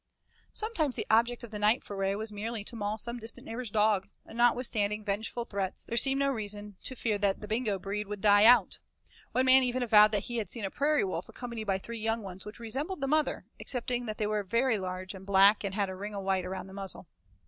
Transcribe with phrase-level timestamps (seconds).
[0.51, 4.07] Sometimes the object of a night foray was merely to maul some distant neighbor's dog,
[4.25, 8.19] and notwithstanding vengeful threats, there seemed no reason to fear that the Bingo breed would
[8.19, 8.79] die out.
[9.31, 12.23] One man even avowed that he had seen a prairie wolf accompanied by three young
[12.23, 15.87] ones which resembled the mother, excepting that they were very large and black and had
[15.87, 17.05] a ring of white around the muzzle.